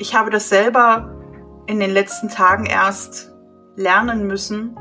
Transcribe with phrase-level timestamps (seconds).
[0.00, 1.10] Ich habe das selber
[1.66, 3.34] in den letzten Tagen erst
[3.76, 4.74] lernen müssen,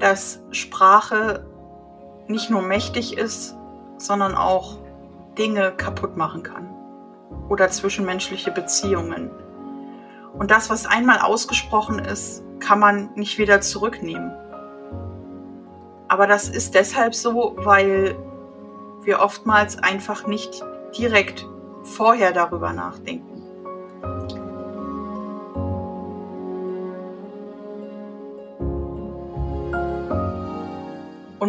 [0.00, 1.46] dass Sprache
[2.26, 3.54] nicht nur mächtig ist,
[3.96, 4.78] sondern auch
[5.38, 6.68] Dinge kaputt machen kann
[7.48, 9.30] oder zwischenmenschliche Beziehungen.
[10.36, 14.32] Und das, was einmal ausgesprochen ist, kann man nicht wieder zurücknehmen.
[16.08, 18.16] Aber das ist deshalb so, weil
[19.04, 20.64] wir oftmals einfach nicht
[20.98, 21.46] direkt
[21.84, 23.27] vorher darüber nachdenken.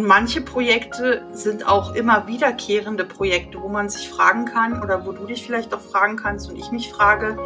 [0.00, 5.12] Und manche Projekte sind auch immer wiederkehrende Projekte, wo man sich fragen kann oder wo
[5.12, 7.36] du dich vielleicht auch fragen kannst und ich mich frage,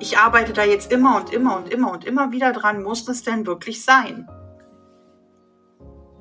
[0.00, 3.22] ich arbeite da jetzt immer und immer und immer und immer wieder dran, muss das
[3.22, 4.28] denn wirklich sein?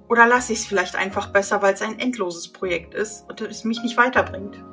[0.09, 3.64] Oder lasse ich es vielleicht einfach besser, weil es ein endloses Projekt ist und es
[3.64, 4.64] mich nicht weiterbringt?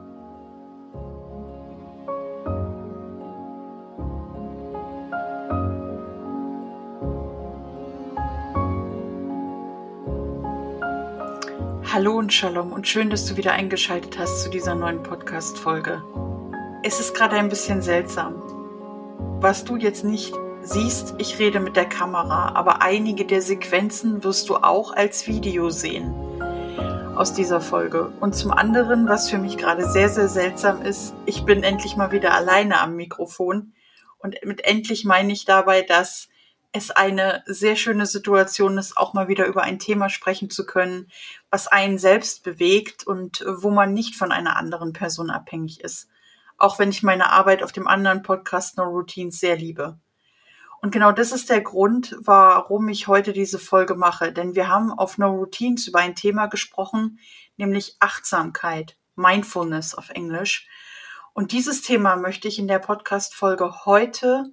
[11.95, 16.03] Hallo und Shalom und schön, dass du wieder eingeschaltet hast zu dieser neuen Podcast-Folge.
[16.83, 18.35] Es ist gerade ein bisschen seltsam.
[19.41, 24.49] Was du jetzt nicht siehst, ich rede mit der Kamera, aber einige der Sequenzen wirst
[24.49, 26.13] du auch als Video sehen
[27.15, 28.13] aus dieser Folge.
[28.19, 32.11] Und zum anderen, was für mich gerade sehr, sehr seltsam ist, ich bin endlich mal
[32.11, 33.73] wieder alleine am Mikrofon.
[34.19, 36.29] Und mit endlich meine ich dabei, dass
[36.75, 41.09] es eine sehr schöne Situation ist, auch mal wieder über ein Thema sprechen zu können,
[41.49, 46.09] was einen selbst bewegt und wo man nicht von einer anderen Person abhängig ist.
[46.59, 50.01] Auch wenn ich meine Arbeit auf dem anderen Podcast No Routines sehr liebe.
[50.83, 54.33] Und genau das ist der Grund, warum ich heute diese Folge mache.
[54.33, 57.21] Denn wir haben auf No Routines über ein Thema gesprochen,
[57.57, 60.69] nämlich Achtsamkeit, Mindfulness auf Englisch.
[61.35, 64.51] Und dieses Thema möchte ich in der Podcast-Folge heute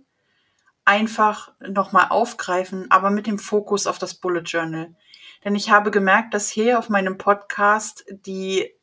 [0.92, 4.94] einfach nochmal aufgreifen, aber mit dem Fokus auf das Bullet Journal.
[5.46, 8.74] Denn ich habe gemerkt, dass hier auf meinem Podcast die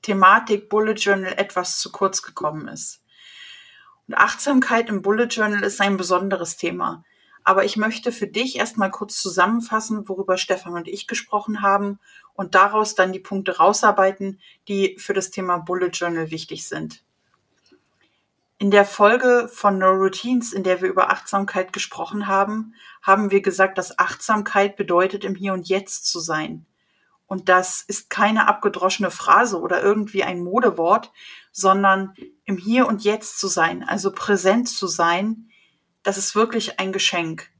[0.00, 3.02] Thematik Bullet Journal etwas zu kurz gekommen ist.
[4.06, 7.04] Und Achtsamkeit im Bullet Journal ist ein besonderes Thema.
[7.44, 11.98] Aber ich möchte für dich erstmal kurz zusammenfassen, worüber Stefan und ich gesprochen haben
[12.32, 17.04] und daraus dann die Punkte rausarbeiten, die für das Thema Bullet Journal wichtig sind.
[18.60, 23.40] In der Folge von No Routines, in der wir über Achtsamkeit gesprochen haben, haben wir
[23.40, 26.66] gesagt, dass Achtsamkeit bedeutet, im Hier und Jetzt zu sein.
[27.28, 31.12] Und das ist keine abgedroschene Phrase oder irgendwie ein Modewort,
[31.52, 32.14] sondern
[32.46, 35.50] im Hier und Jetzt zu sein, also präsent zu sein,
[36.02, 37.50] das ist wirklich ein Geschenk.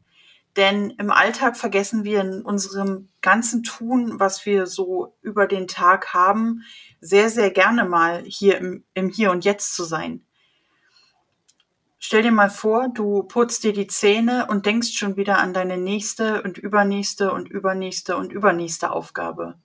[0.57, 6.13] Denn im Alltag vergessen wir in unserem ganzen Tun, was wir so über den Tag
[6.13, 6.65] haben,
[7.01, 10.25] sehr, sehr gerne mal hier im, im Hier und Jetzt zu sein.
[12.01, 15.77] Stell dir mal vor, du putzt dir die Zähne und denkst schon wieder an deine
[15.77, 19.59] nächste und übernächste und übernächste und übernächste Aufgabe.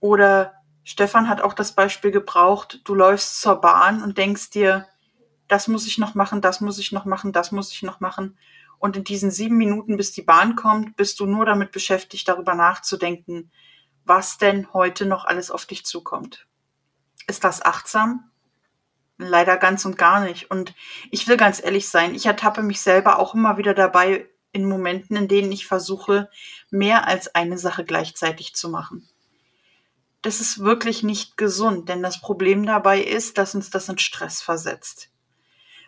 [0.00, 4.86] Oder Stefan hat auch das Beispiel gebraucht, du läufst zur Bahn und denkst dir,
[5.46, 8.36] das muss ich noch machen, das muss ich noch machen, das muss ich noch machen.
[8.78, 12.54] Und in diesen sieben Minuten, bis die Bahn kommt, bist du nur damit beschäftigt, darüber
[12.54, 13.50] nachzudenken,
[14.04, 16.46] was denn heute noch alles auf dich zukommt.
[17.26, 18.30] Ist das achtsam?
[19.18, 20.50] Leider ganz und gar nicht.
[20.50, 20.74] Und
[21.10, 25.16] ich will ganz ehrlich sein, ich ertappe mich selber auch immer wieder dabei in Momenten,
[25.16, 26.30] in denen ich versuche,
[26.70, 29.08] mehr als eine Sache gleichzeitig zu machen.
[30.22, 34.40] Das ist wirklich nicht gesund, denn das Problem dabei ist, dass uns das in Stress
[34.42, 35.10] versetzt.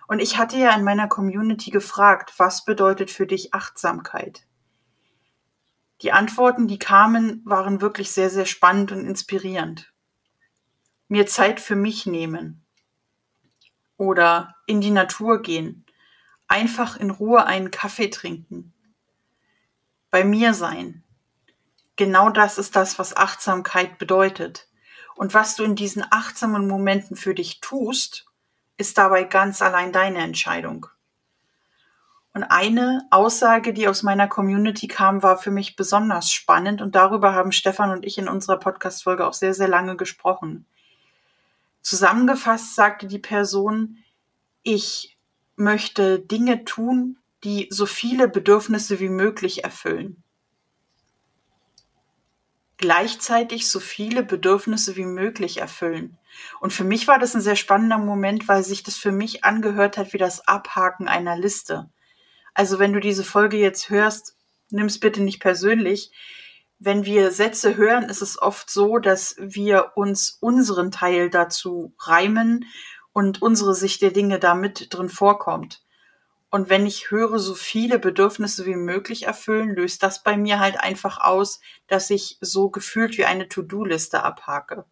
[0.07, 4.45] Und ich hatte ja in meiner Community gefragt, was bedeutet für dich Achtsamkeit?
[6.03, 9.93] Die Antworten, die kamen, waren wirklich sehr, sehr spannend und inspirierend.
[11.09, 12.65] Mir Zeit für mich nehmen,
[14.01, 15.85] oder in die Natur gehen,
[16.49, 18.73] einfach in Ruhe einen Kaffee trinken,
[20.11, 21.05] bei mir sein.
[21.97, 24.69] Genau das ist das, was Achtsamkeit bedeutet.
[25.17, 28.25] Und was du in diesen achtsamen Momenten für dich tust,
[28.79, 30.87] ist dabei ganz allein deine Entscheidung.
[32.33, 37.35] Und eine Aussage, die aus meiner Community kam, war für mich besonders spannend und darüber
[37.35, 40.65] haben Stefan und ich in unserer Podcast-Folge auch sehr, sehr lange gesprochen.
[41.83, 43.99] Zusammengefasst sagte die Person,
[44.63, 45.19] ich
[45.57, 50.23] möchte Dinge tun, die so viele Bedürfnisse wie möglich erfüllen.
[52.77, 56.19] Gleichzeitig so viele Bedürfnisse wie möglich erfüllen.
[56.61, 59.99] Und für mich war das ein sehr spannender Moment, weil sich das für mich angehört
[59.99, 61.91] hat wie das Abhaken einer Liste.
[62.55, 64.37] Also wenn du diese Folge jetzt hörst,
[64.71, 66.13] nimm's bitte nicht persönlich
[66.81, 72.65] wenn wir Sätze hören, ist es oft so, dass wir uns unseren Teil dazu reimen
[73.13, 75.85] und unsere Sicht der Dinge da mit drin vorkommt.
[76.49, 80.81] Und wenn ich höre, so viele Bedürfnisse wie möglich erfüllen, löst das bei mir halt
[80.81, 84.87] einfach aus, dass ich so gefühlt wie eine To-Do-Liste abhake.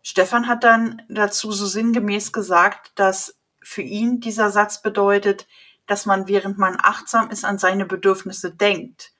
[0.00, 5.48] Stefan hat dann dazu so sinngemäß gesagt, dass für ihn dieser Satz bedeutet,
[5.86, 9.11] dass man, während man achtsam ist, an seine Bedürfnisse denkt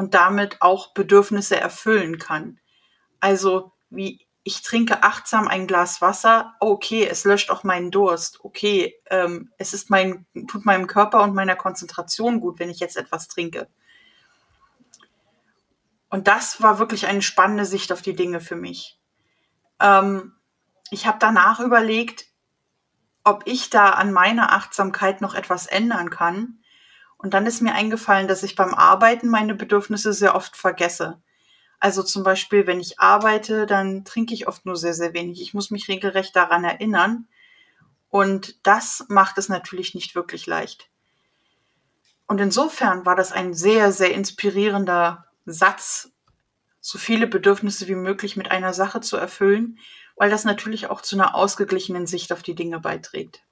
[0.00, 2.58] und damit auch Bedürfnisse erfüllen kann.
[3.20, 8.94] Also wie ich trinke achtsam ein Glas Wasser, okay, es löscht auch meinen Durst, okay,
[9.10, 13.28] ähm, es ist mein, tut meinem Körper und meiner Konzentration gut, wenn ich jetzt etwas
[13.28, 13.68] trinke.
[16.08, 18.98] Und das war wirklich eine spannende Sicht auf die Dinge für mich.
[19.80, 20.32] Ähm,
[20.90, 22.24] ich habe danach überlegt,
[23.22, 26.59] ob ich da an meiner Achtsamkeit noch etwas ändern kann.
[27.22, 31.20] Und dann ist mir eingefallen, dass ich beim Arbeiten meine Bedürfnisse sehr oft vergesse.
[31.78, 35.42] Also zum Beispiel, wenn ich arbeite, dann trinke ich oft nur sehr, sehr wenig.
[35.42, 37.28] Ich muss mich regelrecht daran erinnern.
[38.08, 40.88] Und das macht es natürlich nicht wirklich leicht.
[42.26, 46.12] Und insofern war das ein sehr, sehr inspirierender Satz,
[46.80, 49.78] so viele Bedürfnisse wie möglich mit einer Sache zu erfüllen,
[50.16, 53.42] weil das natürlich auch zu einer ausgeglichenen Sicht auf die Dinge beiträgt.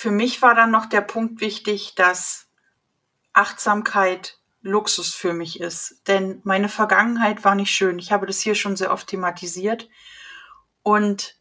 [0.00, 2.46] Für mich war dann noch der Punkt wichtig, dass
[3.32, 6.02] Achtsamkeit Luxus für mich ist.
[6.06, 7.98] Denn meine Vergangenheit war nicht schön.
[7.98, 9.88] Ich habe das hier schon sehr oft thematisiert.
[10.84, 11.34] Und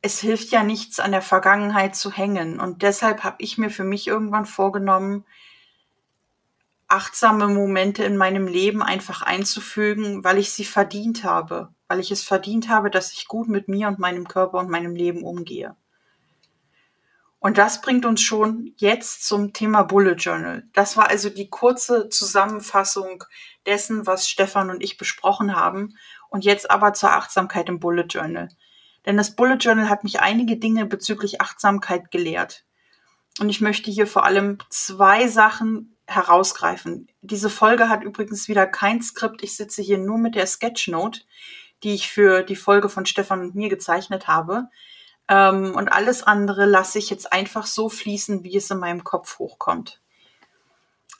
[0.00, 2.58] es hilft ja nichts, an der Vergangenheit zu hängen.
[2.58, 5.24] Und deshalb habe ich mir für mich irgendwann vorgenommen,
[6.88, 11.72] achtsame Momente in meinem Leben einfach einzufügen, weil ich sie verdient habe.
[11.86, 14.96] Weil ich es verdient habe, dass ich gut mit mir und meinem Körper und meinem
[14.96, 15.76] Leben umgehe.
[17.42, 20.62] Und das bringt uns schon jetzt zum Thema Bullet Journal.
[20.74, 23.24] Das war also die kurze Zusammenfassung
[23.66, 25.98] dessen, was Stefan und ich besprochen haben.
[26.28, 28.48] Und jetzt aber zur Achtsamkeit im Bullet Journal.
[29.06, 32.64] Denn das Bullet Journal hat mich einige Dinge bezüglich Achtsamkeit gelehrt.
[33.40, 37.08] Und ich möchte hier vor allem zwei Sachen herausgreifen.
[37.22, 39.42] Diese Folge hat übrigens wieder kein Skript.
[39.42, 41.22] Ich sitze hier nur mit der Sketchnote,
[41.82, 44.68] die ich für die Folge von Stefan und mir gezeichnet habe.
[45.32, 49.38] Ähm, und alles andere lasse ich jetzt einfach so fließen, wie es in meinem Kopf
[49.38, 50.02] hochkommt.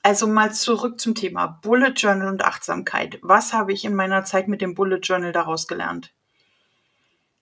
[0.02, 3.18] Also mal zurück zum Thema Bullet Journal und Achtsamkeit.
[3.22, 6.12] Was habe ich in meiner Zeit mit dem Bullet Journal daraus gelernt?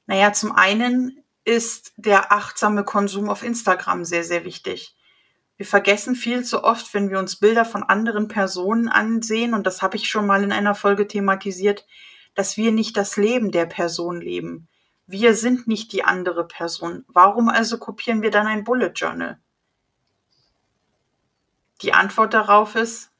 [0.06, 4.94] Naja, zum einen ist der achtsame Konsum auf Instagram sehr, sehr wichtig.
[5.56, 9.82] Wir vergessen viel zu oft, wenn wir uns Bilder von anderen Personen ansehen, und das
[9.82, 11.84] habe ich schon mal in einer Folge thematisiert,
[12.36, 14.68] dass wir nicht das Leben der Person leben.
[15.12, 17.04] Wir sind nicht die andere Person.
[17.08, 19.40] Warum also kopieren wir dann ein Bullet Journal?
[21.82, 23.10] Die Antwort darauf ist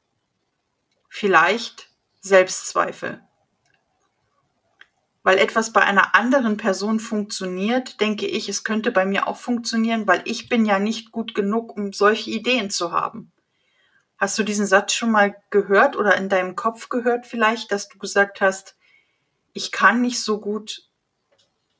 [1.09, 1.89] vielleicht
[2.21, 3.21] Selbstzweifel.
[5.23, 10.07] Weil etwas bei einer anderen Person funktioniert, denke ich, es könnte bei mir auch funktionieren,
[10.07, 13.33] weil ich bin ja nicht gut genug, um solche Ideen zu haben.
[14.17, 17.97] Hast du diesen Satz schon mal gehört oder in deinem Kopf gehört vielleicht, dass du
[17.97, 18.77] gesagt hast,
[19.51, 20.89] ich kann nicht so gut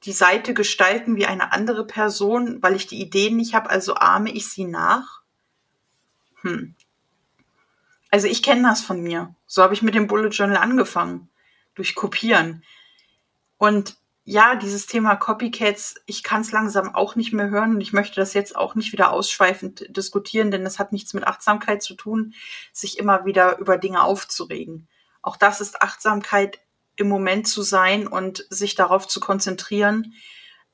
[0.03, 4.31] die Seite gestalten wie eine andere Person, weil ich die Ideen nicht habe, also ahme
[4.31, 5.21] ich sie nach?
[6.41, 6.75] Hm.
[8.09, 9.35] Also ich kenne das von mir.
[9.45, 11.29] So habe ich mit dem Bullet Journal angefangen.
[11.75, 12.63] Durch Kopieren.
[13.57, 17.93] Und ja, dieses Thema Copycats, ich kann es langsam auch nicht mehr hören und ich
[17.93, 21.95] möchte das jetzt auch nicht wieder ausschweifend diskutieren, denn es hat nichts mit Achtsamkeit zu
[21.95, 22.33] tun,
[22.71, 24.87] sich immer wieder über Dinge aufzuregen.
[25.21, 26.59] Auch das ist Achtsamkeit
[27.01, 30.13] im Moment zu sein und sich darauf zu konzentrieren,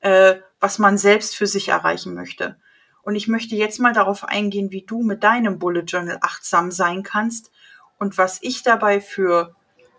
[0.00, 2.56] äh, was man selbst für sich erreichen möchte.
[3.02, 7.02] Und ich möchte jetzt mal darauf eingehen, wie du mit deinem Bullet Journal achtsam sein
[7.02, 7.50] kannst
[7.98, 9.54] und was ich dabei für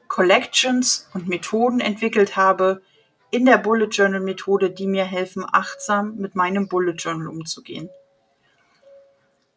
[0.08, 2.82] Collections und Methoden entwickelt habe
[3.32, 7.90] in der Bullet Journal Methode, die mir helfen, achtsam mit meinem Bullet Journal umzugehen.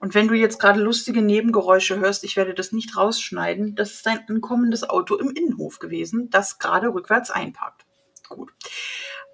[0.02, 4.08] Und wenn du jetzt gerade lustige Nebengeräusche hörst, ich werde das nicht rausschneiden, das ist
[4.08, 7.86] ein ankommendes Auto im Innenhof gewesen, das gerade rückwärts einparkt.
[8.28, 8.52] Gut.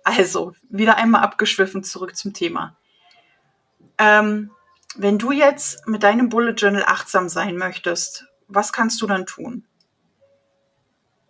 [0.04, 2.76] Also, wieder einmal abgeschwiffen zurück zum Thema.
[3.96, 4.50] Ähm,
[4.94, 9.64] wenn du jetzt mit deinem Bullet Journal achtsam sein möchtest, was kannst du dann tun?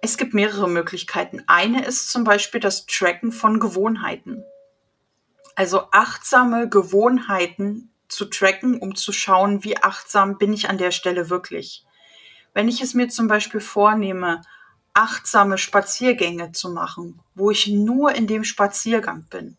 [0.01, 1.45] Es gibt mehrere Möglichkeiten.
[1.47, 4.43] Eine ist zum Beispiel das Tracken von Gewohnheiten.
[5.55, 11.31] Also achtsame Gewohnheiten zu tracken, um zu schauen, wie achtsam bin ich an der Stelle
[11.31, 11.85] wirklich.
[12.55, 14.43] Wenn ich es mir zum Beispiel vornehme,
[14.95, 19.57] achtsame Spaziergänge zu machen, wo ich nur in dem Spaziergang bin,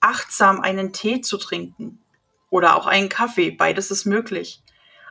[0.00, 2.02] achtsam einen Tee zu trinken
[2.50, 4.62] oder auch einen Kaffee, beides ist möglich,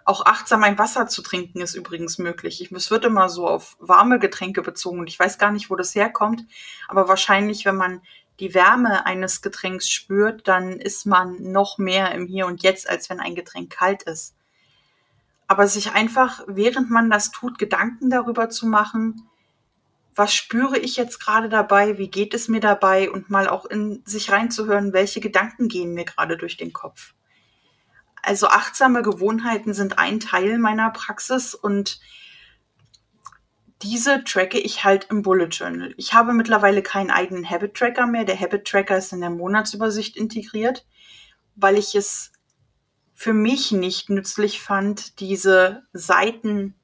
[0.03, 2.61] Auch achtsam ein Wasser zu trinken ist übrigens möglich.
[2.61, 5.75] Ich, es wird immer so auf warme Getränke bezogen und ich weiß gar nicht, wo
[5.75, 6.43] das herkommt.
[6.87, 8.01] Aber wahrscheinlich, wenn man
[8.41, 13.09] die Wärme eines Getränks spürt, dann ist man noch mehr im Hier und Jetzt, als
[13.09, 14.35] wenn ein Getränk kalt ist.
[15.47, 19.29] Aber sich einfach, während man das tut, Gedanken darüber zu machen,
[20.15, 24.01] was spüre ich jetzt gerade dabei, wie geht es mir dabei und mal auch in
[24.05, 27.13] sich reinzuhören, welche Gedanken gehen mir gerade durch den Kopf.
[28.23, 31.99] Also achtsame Gewohnheiten sind ein Teil meiner Praxis und
[33.83, 35.93] diese tracke ich halt im Bullet Journal.
[35.97, 38.25] Ich habe mittlerweile keinen eigenen Habit Tracker mehr.
[38.25, 40.85] Der Habit Tracker ist in der Monatsübersicht integriert,
[41.55, 42.31] weil ich es
[43.13, 46.75] für mich nicht nützlich fand, diese Seiten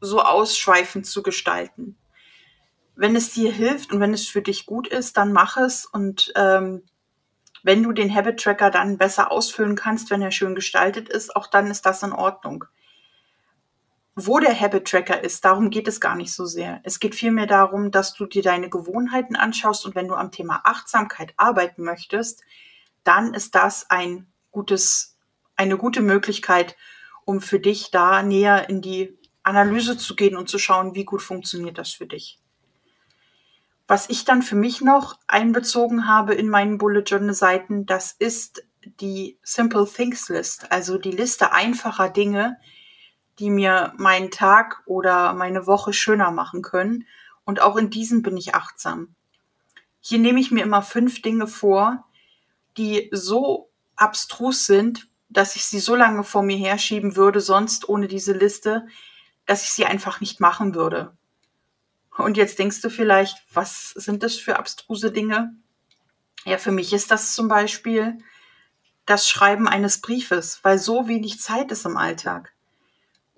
[0.00, 1.96] so ausschweifend zu gestalten.
[2.94, 6.32] Wenn es dir hilft und wenn es für dich gut ist, dann mach es und
[6.36, 6.82] ähm,
[7.62, 11.48] wenn du den Habit Tracker dann besser ausfüllen kannst, wenn er schön gestaltet ist, auch
[11.48, 12.64] dann ist das in Ordnung.
[14.20, 16.80] Wo der Habit Tracker ist, darum geht es gar nicht so sehr.
[16.82, 20.62] Es geht vielmehr darum, dass du dir deine Gewohnheiten anschaust und wenn du am Thema
[20.64, 22.42] Achtsamkeit arbeiten möchtest,
[23.04, 25.16] dann ist das ein gutes,
[25.54, 26.76] eine gute Möglichkeit,
[27.26, 31.22] um für dich da näher in die Analyse zu gehen und zu schauen, wie gut
[31.22, 32.40] funktioniert das für dich.
[33.86, 38.64] Was ich dann für mich noch einbezogen habe in meinen Bullet Journal Seiten, das ist
[38.84, 42.56] die Simple Things List, also die Liste einfacher Dinge,
[43.38, 47.06] die mir meinen Tag oder meine Woche schöner machen können.
[47.44, 49.14] Und auch in diesen bin ich achtsam.
[50.00, 52.04] Hier nehme ich mir immer fünf Dinge vor,
[52.76, 58.08] die so abstrus sind, dass ich sie so lange vor mir herschieben würde, sonst ohne
[58.08, 58.86] diese Liste,
[59.46, 61.16] dass ich sie einfach nicht machen würde.
[62.16, 65.54] Und jetzt denkst du vielleicht, was sind das für abstruse Dinge?
[66.44, 68.18] Ja, für mich ist das zum Beispiel
[69.06, 72.52] das Schreiben eines Briefes, weil so wenig Zeit ist im Alltag.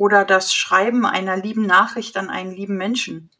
[0.00, 3.30] Oder das Schreiben einer lieben Nachricht an einen lieben Menschen.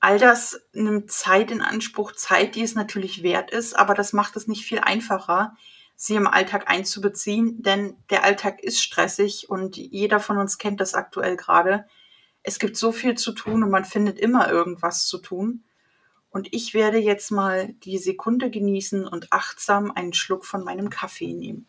[0.00, 4.36] All das nimmt Zeit in Anspruch, Zeit, die es natürlich wert ist, aber das macht
[4.36, 5.54] es nicht viel einfacher,
[5.94, 10.94] sie im Alltag einzubeziehen, denn der Alltag ist stressig und jeder von uns kennt das
[10.94, 11.86] aktuell gerade
[12.48, 15.64] es gibt so viel zu tun und man findet immer irgendwas zu tun.
[16.30, 21.34] Und ich werde jetzt mal die Sekunde genießen und achtsam einen Schluck von meinem Kaffee
[21.34, 21.66] nehmen.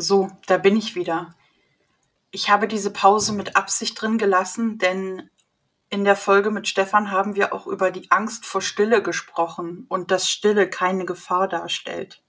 [0.00, 1.34] So, da bin ich wieder.
[2.30, 5.28] Ich habe diese Pause mit Absicht drin gelassen, denn
[5.88, 10.12] in der Folge mit Stefan haben wir auch über die Angst vor Stille gesprochen und
[10.12, 12.22] dass Stille keine Gefahr darstellt.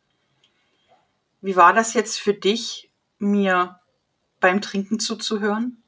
[1.41, 3.79] Wie war das jetzt für dich, mir
[4.39, 5.83] beim Trinken zuzuhören?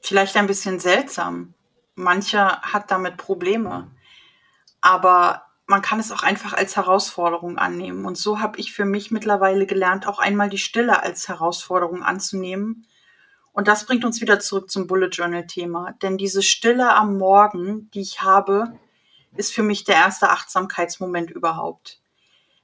[0.00, 1.52] Vielleicht ein bisschen seltsam.
[1.96, 3.90] Mancher hat damit Probleme.
[4.80, 8.04] Aber man kann es auch einfach als Herausforderung annehmen.
[8.04, 12.86] Und so habe ich für mich mittlerweile gelernt, auch einmal die Stille als Herausforderung anzunehmen.
[13.52, 15.92] Und das bringt uns wieder zurück zum Bullet Journal Thema.
[16.02, 18.78] Denn diese Stille am Morgen, die ich habe,
[19.36, 22.00] ist für mich der erste Achtsamkeitsmoment überhaupt.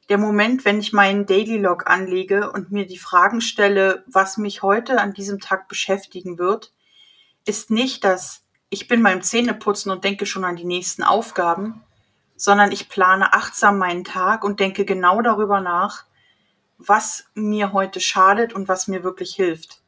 [0.08, 4.62] Der Moment, wenn ich meinen Daily Log anlege und mir die Fragen stelle, was mich
[4.62, 6.72] heute an diesem Tag beschäftigen wird,
[7.46, 11.82] ist nicht das, ich bin beim Zähneputzen und denke schon an die nächsten Aufgaben,
[12.40, 16.06] sondern ich plane achtsam meinen Tag und denke genau darüber nach,
[16.78, 19.82] was mir heute schadet und was mir wirklich hilft.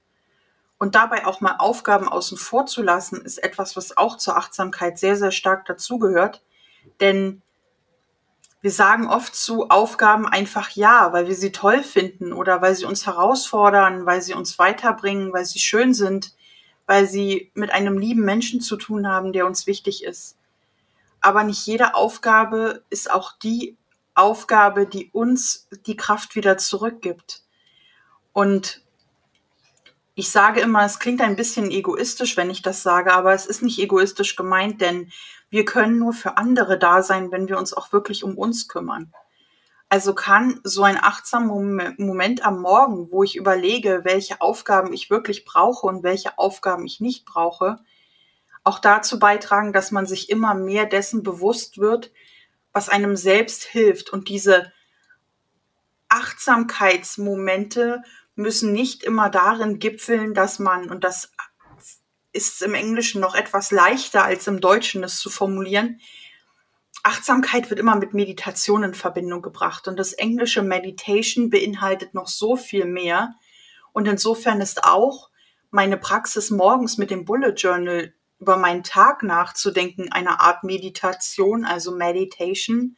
[0.77, 4.99] Und dabei auch mal Aufgaben außen vor zu lassen, ist etwas, was auch zur Achtsamkeit
[4.99, 6.43] sehr, sehr stark dazugehört.
[7.01, 7.41] Denn
[8.61, 12.85] wir sagen oft zu Aufgaben einfach ja, weil wir sie toll finden oder weil sie
[12.85, 16.35] uns herausfordern, weil sie uns weiterbringen, weil sie schön sind,
[16.85, 20.37] weil sie mit einem lieben Menschen zu tun haben, der uns wichtig ist
[21.23, 23.79] aber nicht jede Aufgabe ist auch die
[24.15, 27.43] Aufgabe, die uns die Kraft wieder zurückgibt.
[28.33, 28.83] Und
[30.15, 33.63] ich sage immer, es klingt ein bisschen egoistisch, wenn ich das sage, aber es ist
[33.63, 35.11] nicht egoistisch gemeint, denn
[35.49, 39.13] wir können nur für andere da sein, wenn wir uns auch wirklich um uns kümmern.
[39.89, 45.45] Also kann so ein achtsamer Moment am Morgen, wo ich überlege, welche Aufgaben ich wirklich
[45.45, 47.79] brauche und welche Aufgaben ich nicht brauche,
[48.65, 52.13] auch dazu beitragen, dass man sich immer mehr dessen bewusst wird,
[52.73, 54.11] was einem selbst hilft.
[54.11, 54.73] Und diese
[56.09, 58.03] Achtsamkeitsmomente
[58.35, 61.33] müssen nicht immer darin gipfeln, dass man, und das
[62.33, 66.01] ist im Englischen noch etwas leichter als im Deutschen, es zu formulieren,
[67.03, 72.55] Achtsamkeit wird immer mit Meditation in Verbindung gebracht und das englische Meditation beinhaltet noch so
[72.57, 73.35] viel mehr.
[73.93, 75.31] Und insofern ist auch
[75.71, 81.93] meine Praxis morgens mit dem Bullet Journal über meinen Tag nachzudenken eine Art Meditation, also
[81.93, 82.97] Meditation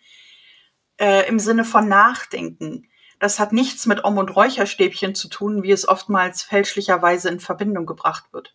[0.99, 2.89] äh, im Sinne von Nachdenken.
[3.21, 7.85] Das hat nichts mit Om- und Räucherstäbchen zu tun, wie es oftmals fälschlicherweise in Verbindung
[7.85, 8.55] gebracht wird.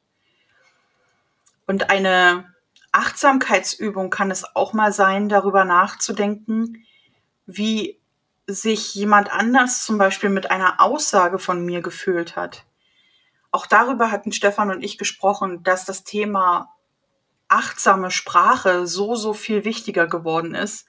[1.67, 2.55] Und eine
[2.91, 6.86] Achtsamkeitsübung kann es auch mal sein, darüber nachzudenken,
[7.46, 8.00] wie
[8.48, 12.65] sich jemand anders zum Beispiel mit einer Aussage von mir gefühlt hat.
[13.51, 16.75] Auch darüber hatten Stefan und ich gesprochen, dass das Thema
[17.50, 20.88] achtsame Sprache so, so viel wichtiger geworden ist.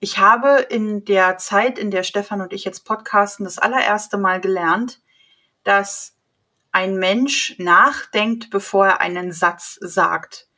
[0.00, 4.40] Ich habe in der Zeit, in der Stefan und ich jetzt podcasten, das allererste Mal
[4.40, 5.00] gelernt,
[5.64, 6.16] dass
[6.70, 10.48] ein Mensch nachdenkt, bevor er einen Satz sagt.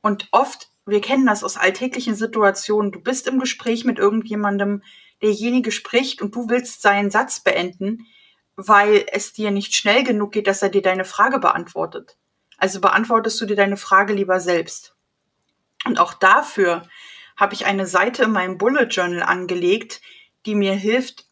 [0.00, 4.82] Und oft, wir kennen das aus alltäglichen Situationen, du bist im Gespräch mit irgendjemandem,
[5.22, 8.06] derjenige spricht und du willst seinen Satz beenden,
[8.56, 12.16] weil es dir nicht schnell genug geht, dass er dir deine Frage beantwortet.
[12.64, 14.94] Also beantwortest du dir deine Frage lieber selbst.
[15.84, 16.88] Und auch dafür
[17.36, 20.00] habe ich eine Seite in meinem Bullet Journal angelegt,
[20.46, 21.26] die mir hilft,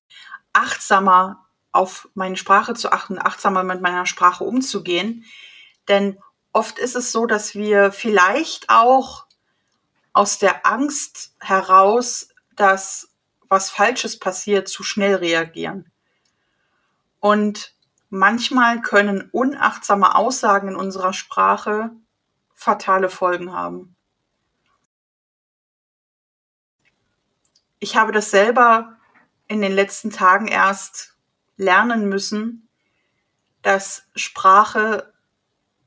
[0.53, 5.25] achtsamer auf meine Sprache zu achten, achtsamer mit meiner Sprache umzugehen.
[5.89, 6.19] Denn
[6.53, 9.25] oft ist es so, dass wir vielleicht auch
[10.13, 13.09] aus der Angst heraus, dass
[13.49, 15.91] was Falsches passiert, zu schnell reagieren.
[17.21, 17.75] Und
[18.13, 21.91] manchmal können unachtsame Aussagen in unserer Sprache
[22.53, 23.97] fatale Folgen haben.
[27.79, 28.99] Ich habe das selber
[29.49, 31.17] in den letzten Tagen erst
[31.57, 32.69] lernen müssen,
[33.63, 35.11] dass Sprache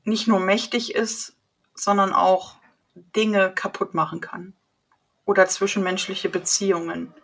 [0.02, 1.36] nicht nur mächtig ist,
[1.74, 2.56] sondern auch
[2.94, 4.52] Dinge kaputt machen kann
[5.26, 7.14] oder zwischenmenschliche Beziehungen.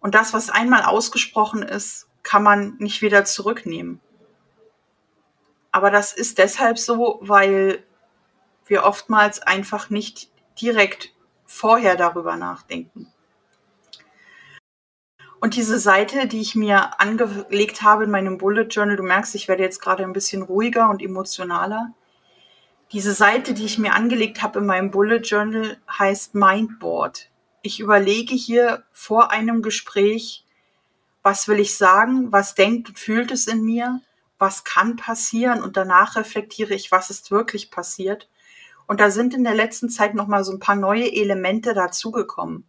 [0.00, 4.00] Und das, was einmal ausgesprochen ist, kann man nicht wieder zurücknehmen.
[5.70, 7.82] Aber das ist deshalb so, weil
[8.66, 10.30] wir oftmals einfach nicht
[10.60, 11.12] direkt
[11.46, 13.12] vorher darüber nachdenken.
[15.40, 19.48] Und diese Seite, die ich mir angelegt habe in meinem Bullet Journal, du merkst, ich
[19.48, 21.92] werde jetzt gerade ein bisschen ruhiger und emotionaler.
[22.92, 27.30] Diese Seite, die ich mir angelegt habe in meinem Bullet Journal, heißt Mindboard.
[27.62, 30.44] Ich überlege hier vor einem Gespräch,
[31.22, 34.00] was will ich sagen, was denkt und fühlt es in mir,
[34.38, 38.28] was kann passieren und danach reflektiere ich, was ist wirklich passiert.
[38.86, 42.66] Und da sind in der letzten Zeit noch mal so ein paar neue Elemente dazugekommen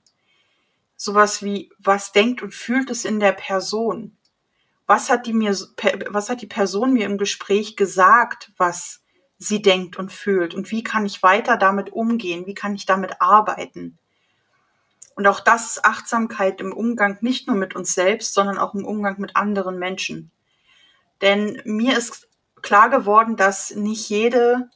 [1.04, 4.18] sowas wie, was denkt und fühlt es in der Person?
[4.86, 5.52] Was hat die mir,
[6.10, 9.02] was hat die Person mir im Gespräch gesagt, was
[9.38, 10.54] sie denkt und fühlt?
[10.54, 12.46] Und wie kann ich weiter damit umgehen?
[12.46, 13.98] Wie kann ich damit arbeiten?
[15.16, 18.86] Und auch das ist Achtsamkeit im Umgang nicht nur mit uns selbst, sondern auch im
[18.86, 20.32] Umgang mit anderen Menschen.
[21.22, 22.28] Denn mir ist
[22.62, 24.70] klar geworden, dass nicht jede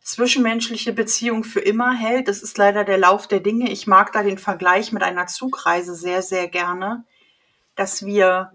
[0.00, 2.26] zwischenmenschliche Beziehung für immer hält.
[2.26, 3.70] Das ist leider der Lauf der Dinge.
[3.70, 7.04] Ich mag da den Vergleich mit einer Zugreise sehr, sehr gerne,
[7.76, 8.52] dass wir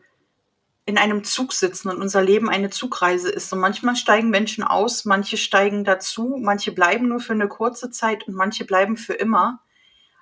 [0.86, 3.52] in einem Zug sitzen und unser Leben eine Zugreise ist.
[3.54, 8.28] Und manchmal steigen Menschen aus, manche steigen dazu, manche bleiben nur für eine kurze Zeit
[8.28, 9.62] und manche bleiben für immer.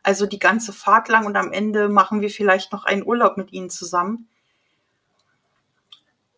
[0.04, 3.52] Also die ganze Fahrt lang und am Ende machen wir vielleicht noch einen Urlaub mit
[3.54, 4.28] ihnen zusammen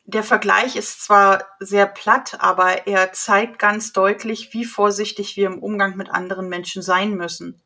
[0.06, 5.60] der Vergleich ist zwar sehr platt, aber er zeigt ganz deutlich, wie vorsichtig wir im
[5.60, 7.60] Umgang mit anderen Menschen sein müssen.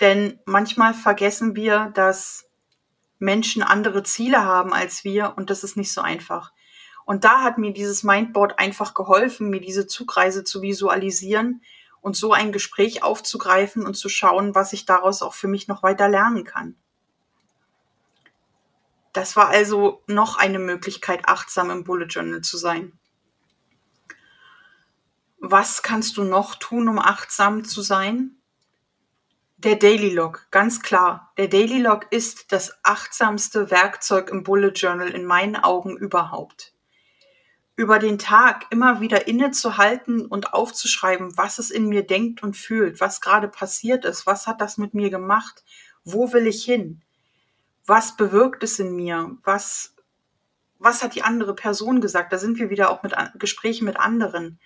[0.00, 2.48] Denn manchmal vergessen wir, dass
[3.18, 6.52] Menschen andere Ziele haben als wir und das ist nicht so einfach.
[7.04, 11.62] Und da hat mir dieses Mindboard einfach geholfen, mir diese Zugreise zu visualisieren
[12.02, 15.82] und so ein Gespräch aufzugreifen und zu schauen, was ich daraus auch für mich noch
[15.82, 16.76] weiter lernen kann.
[19.14, 22.98] Das war also noch eine Möglichkeit, achtsam im Bullet Journal zu sein.
[25.38, 28.36] Was kannst du noch tun, um achtsam zu sein?
[29.58, 31.32] Der Daily Log, ganz klar.
[31.36, 36.71] Der Daily Log ist das achtsamste Werkzeug im Bullet Journal in meinen Augen überhaupt.
[37.74, 43.00] Über den Tag immer wieder innezuhalten und aufzuschreiben, was es in mir denkt und fühlt,
[43.00, 45.64] was gerade passiert ist, was hat das mit mir gemacht,
[46.04, 47.02] wo will ich hin?
[47.86, 49.36] was bewirkt es in mir?
[49.44, 49.94] Was,
[50.78, 52.32] was hat die andere Person gesagt?
[52.32, 54.58] Da sind wir wieder auch mit Gesprächen mit anderen.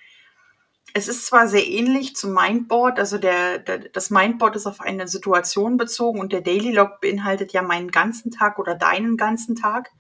[0.93, 5.09] Es ist zwar sehr ähnlich zum Mindboard, also der, der, das Mindboard ist auf eine
[5.09, 9.91] Situation bezogen und der Daily Log beinhaltet ja meinen ganzen Tag oder deinen ganzen Tag,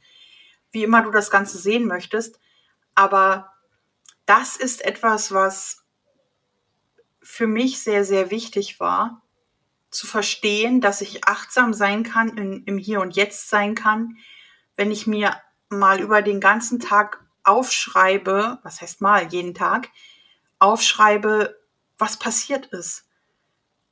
[0.71, 2.38] wie immer du das Ganze sehen möchtest.
[2.97, 3.53] Aber
[4.25, 5.85] das ist etwas, was
[7.23, 9.23] für mich sehr, sehr wichtig war,
[9.91, 14.17] zu verstehen, dass ich achtsam sein kann, in, im Hier und Jetzt sein kann,
[14.75, 19.91] wenn ich mir mal über den ganzen Tag aufschreibe, was heißt mal, jeden Tag,
[20.59, 21.57] aufschreibe,
[21.99, 23.05] was passiert ist.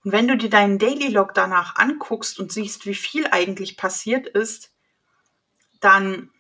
[0.05, 4.27] Und wenn du dir deinen Daily Log danach anguckst und siehst, wie viel eigentlich passiert
[4.27, 4.73] ist,
[5.81, 6.31] dann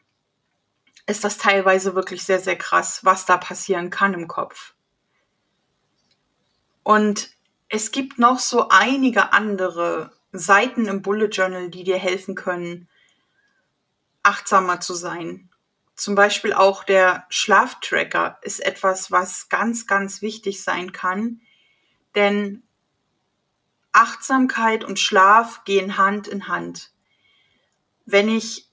[1.06, 4.74] ist das teilweise wirklich sehr, sehr krass, was da passieren kann im Kopf.
[6.82, 7.30] Und
[7.68, 12.88] es gibt noch so einige andere Seiten im Bullet Journal, die dir helfen können,
[14.22, 15.50] achtsamer zu sein.
[15.96, 21.40] Zum Beispiel auch der Schlaftracker ist etwas, was ganz, ganz wichtig sein kann,
[22.14, 22.62] denn
[23.92, 26.90] Achtsamkeit und Schlaf gehen Hand in Hand.
[28.06, 28.68] Wenn ich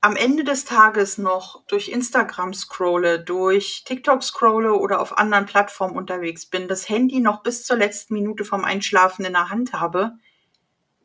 [0.00, 5.96] am Ende des Tages noch durch Instagram scrolle, durch TikTok scrolle oder auf anderen Plattformen
[5.96, 10.12] unterwegs bin, das Handy noch bis zur letzten Minute vom Einschlafen in der Hand habe,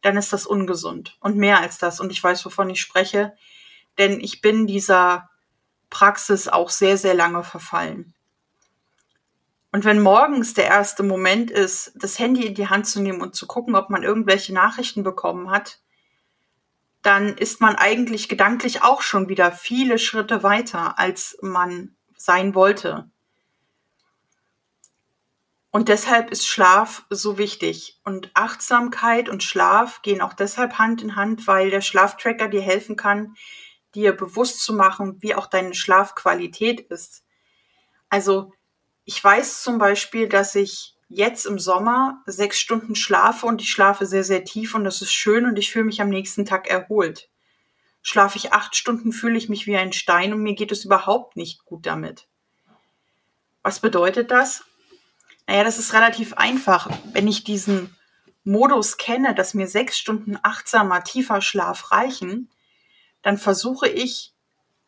[0.01, 1.17] dann ist das ungesund.
[1.19, 1.99] Und mehr als das.
[1.99, 3.33] Und ich weiß, wovon ich spreche.
[3.97, 5.29] Denn ich bin dieser
[5.89, 8.13] Praxis auch sehr, sehr lange verfallen.
[9.71, 13.35] Und wenn morgens der erste Moment ist, das Handy in die Hand zu nehmen und
[13.35, 15.79] zu gucken, ob man irgendwelche Nachrichten bekommen hat,
[17.05, 23.09] dann ist man eigentlich gedanklich auch schon wieder viele Schritte weiter, als man sein wollte.
[25.69, 27.99] Und deshalb ist Schlaf so wichtig.
[28.05, 32.95] Und Achtsamkeit und Schlaf gehen auch deshalb Hand in Hand, weil der Schlaftracker dir helfen
[32.95, 33.35] kann,
[33.93, 37.25] dir bewusst zu machen, wie auch deine Schlafqualität ist.
[38.09, 38.53] Also
[39.03, 44.05] ich weiß zum Beispiel, dass ich jetzt im Sommer sechs Stunden schlafe und ich schlafe
[44.05, 47.29] sehr, sehr tief und das ist schön und ich fühle mich am nächsten Tag erholt.
[48.01, 51.35] Schlafe ich acht Stunden, fühle ich mich wie ein Stein und mir geht es überhaupt
[51.35, 52.27] nicht gut damit.
[53.63, 54.63] Was bedeutet das?
[55.47, 56.89] Naja, das ist relativ einfach.
[57.13, 57.95] Wenn ich diesen
[58.43, 62.51] Modus kenne, dass mir sechs Stunden achtsamer, tiefer Schlaf reichen,
[63.23, 64.33] dann versuche ich,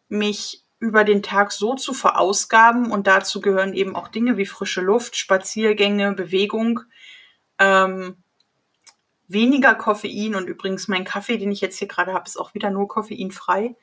[0.10, 4.82] mich über den Tag so zu verausgaben und dazu gehören eben auch Dinge wie frische
[4.82, 6.82] Luft, Spaziergänge, Bewegung,
[7.58, 8.18] ähm,
[9.28, 12.70] weniger Koffein und übrigens mein Kaffee, den ich jetzt hier gerade habe, ist auch wieder
[12.70, 13.76] nur koffeinfrei.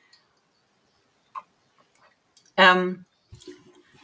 [2.57, 3.05] Ähm,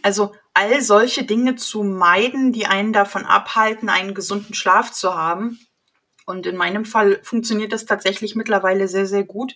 [0.02, 5.60] also all solche Dinge zu meiden, die einen davon abhalten, einen gesunden Schlaf zu haben.
[6.26, 9.56] Und in meinem Fall funktioniert das tatsächlich mittlerweile sehr, sehr gut,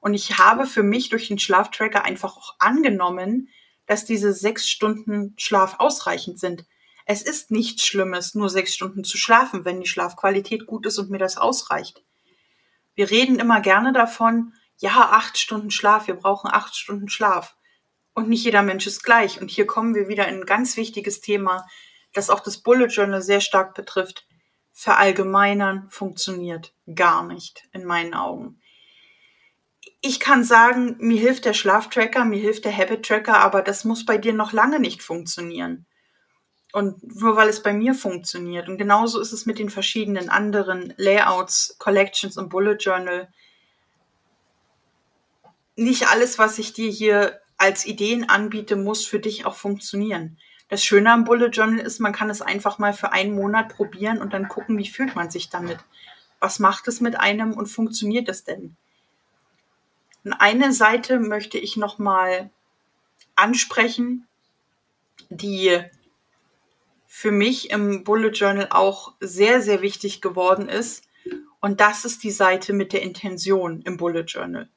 [0.00, 3.48] und ich habe für mich durch den Schlaftracker einfach auch angenommen,
[3.86, 6.64] dass diese sechs Stunden Schlaf ausreichend sind.
[7.06, 11.10] Es ist nichts Schlimmes, nur sechs Stunden zu schlafen, wenn die Schlafqualität gut ist und
[11.10, 12.02] mir das ausreicht.
[12.94, 17.56] Wir reden immer gerne davon, ja, acht Stunden Schlaf, wir brauchen acht Stunden Schlaf.
[18.12, 19.40] Und nicht jeder Mensch ist gleich.
[19.40, 21.66] Und hier kommen wir wieder in ein ganz wichtiges Thema,
[22.12, 24.26] das auch das Bullet Journal sehr stark betrifft.
[24.72, 28.60] Verallgemeinern funktioniert gar nicht in meinen Augen
[30.06, 34.06] ich kann sagen, mir hilft der Schlaftracker, mir hilft der Habit Tracker, aber das muss
[34.06, 35.84] bei dir noch lange nicht funktionieren.
[36.72, 38.68] Und nur weil es bei mir funktioniert.
[38.68, 43.28] Und genauso ist es mit den verschiedenen anderen Layouts, Collections und Bullet Journal.
[45.74, 50.38] Nicht alles, was ich dir hier als Ideen anbiete, muss für dich auch funktionieren.
[50.68, 54.20] Das Schöne am Bullet Journal ist, man kann es einfach mal für einen Monat probieren
[54.20, 55.78] und dann gucken, wie fühlt man sich damit.
[56.38, 58.76] Was macht es mit einem und funktioniert es denn?
[60.26, 62.50] Und eine Seite möchte ich noch mal
[63.36, 64.26] ansprechen,
[65.28, 65.80] die
[67.06, 71.04] für mich im Bullet Journal auch sehr, sehr wichtig geworden ist.
[71.60, 74.68] Und das ist die Seite mit der Intention im Bullet Journal.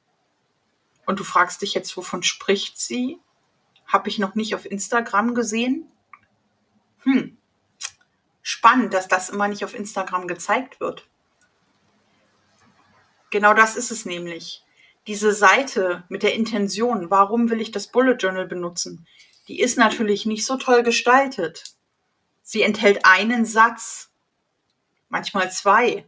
[1.08, 3.18] Und du fragst dich jetzt, wovon spricht sie?
[3.88, 5.92] Habe ich noch nicht auf Instagram gesehen.
[7.00, 7.40] Hm,
[8.44, 11.08] spannend, dass das immer nicht auf Instagram gezeigt wird.
[13.32, 14.64] Genau das ist es nämlich
[15.10, 19.08] diese Seite mit der Intention, warum will ich das Bullet Journal benutzen,
[19.48, 21.64] die ist natürlich nicht so toll gestaltet.
[22.44, 24.12] Sie enthält einen Satz,
[25.08, 26.08] manchmal zwei.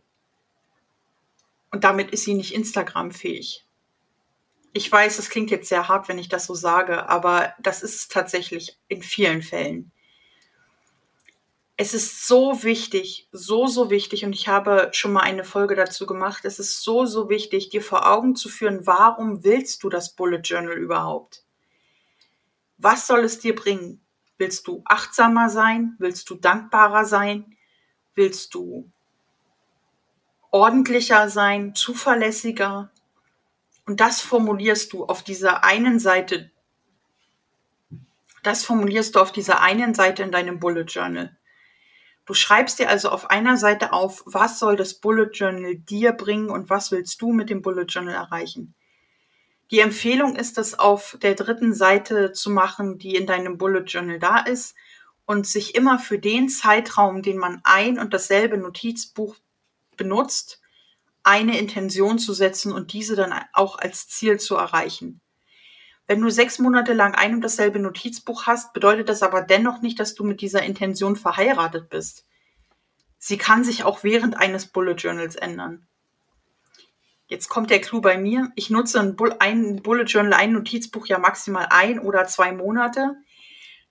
[1.71, 3.65] Und damit ist sie nicht Instagram-fähig.
[4.71, 7.95] Ich weiß, es klingt jetzt sehr hart, wenn ich das so sage, aber das ist
[7.95, 9.91] es tatsächlich in vielen Fällen
[11.81, 16.05] es ist so wichtig, so, so wichtig, und ich habe schon mal eine Folge dazu
[16.05, 20.13] gemacht, es ist so, so wichtig, dir vor Augen zu führen, warum willst du das
[20.13, 21.43] Bullet Journal überhaupt?
[22.77, 23.99] Was soll es dir bringen?
[24.37, 25.95] Willst du achtsamer sein?
[25.97, 27.57] Willst du dankbarer sein?
[28.13, 28.87] Willst du
[30.51, 32.91] ordentlicher sein, zuverlässiger?
[33.87, 36.51] Und das formulierst du auf dieser einen Seite.
[38.43, 41.35] Das formulierst du auf dieser einen Seite in deinem Bullet Journal.
[42.25, 46.49] Du schreibst dir also auf einer Seite auf, was soll das Bullet Journal dir bringen
[46.49, 48.75] und was willst du mit dem Bullet Journal erreichen.
[49.71, 54.19] Die Empfehlung ist, das auf der dritten Seite zu machen, die in deinem Bullet Journal
[54.19, 54.75] da ist
[55.25, 59.37] und sich immer für den Zeitraum, den man ein und dasselbe Notizbuch
[59.95, 60.61] benutzt,
[61.23, 65.21] eine Intention zu setzen und diese dann auch als Ziel zu erreichen.
[66.11, 69.97] Wenn du sechs Monate lang ein und dasselbe Notizbuch hast, bedeutet das aber dennoch nicht,
[69.97, 72.25] dass du mit dieser Intention verheiratet bist.
[73.17, 75.87] Sie kann sich auch während eines Bullet Journals ändern.
[77.27, 78.51] Jetzt kommt der Clou bei mir.
[78.55, 83.15] Ich nutze ein, Bull ein Bullet Journal, ein Notizbuch ja maximal ein oder zwei Monate.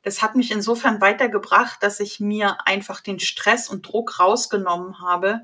[0.02, 5.40] Das hat mich insofern weitergebracht, dass ich mir einfach den Stress und Druck rausgenommen habe.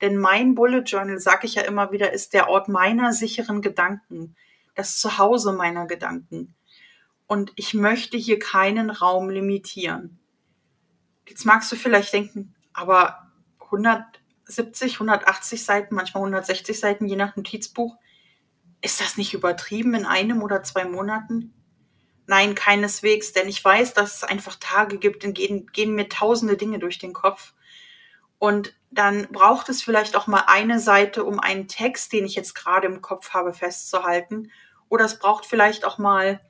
[0.00, 4.34] Denn mein Bullet Journal, sage ich ja immer wieder, ist der Ort meiner sicheren Gedanken,
[4.76, 6.54] das Zuhause meiner Gedanken.
[7.26, 10.20] Und ich möchte hier keinen Raum limitieren.
[11.28, 17.34] Jetzt magst du vielleicht denken, aber 100 170, 180 Seiten, manchmal 160 Seiten, je nach
[17.36, 17.96] Notizbuch.
[18.80, 21.52] Ist das nicht übertrieben in einem oder zwei Monaten?
[22.28, 26.56] Nein, keineswegs, denn ich weiß, dass es einfach Tage gibt, in denen gehen mir tausende
[26.56, 27.54] Dinge durch den Kopf.
[28.38, 32.54] Und dann braucht es vielleicht auch mal eine Seite, um einen Text, den ich jetzt
[32.54, 34.52] gerade im Kopf habe, festzuhalten.
[34.88, 36.40] Oder es braucht vielleicht auch mal